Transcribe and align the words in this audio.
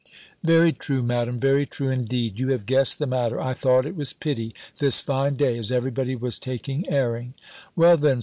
"Very 0.43 0.73
true, 0.73 1.03
Madam! 1.03 1.39
Very 1.39 1.63
true 1.67 1.91
indeed! 1.91 2.39
You 2.39 2.47
have 2.47 2.65
guessed 2.65 2.97
the 2.97 3.05
matter. 3.05 3.39
I 3.39 3.53
thought 3.53 3.85
it 3.85 3.95
was 3.95 4.13
pity, 4.13 4.51
this 4.79 4.99
fine 4.99 5.35
day, 5.35 5.59
as 5.59 5.71
every 5.71 5.91
body 5.91 6.15
was 6.15 6.39
taking 6.39 6.89
airing" 6.89 7.35
"Well 7.75 7.97
then. 7.97 8.19